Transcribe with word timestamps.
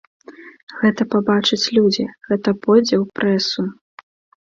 Гэта 0.81 1.01
пабачаць 1.17 1.71
людзі, 1.81 2.09
гэта 2.31 2.49
пойдзе 2.67 2.95
ў 3.03 3.05
прэсу. 3.21 3.73